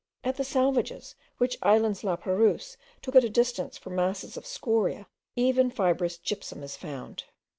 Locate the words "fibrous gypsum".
5.69-6.63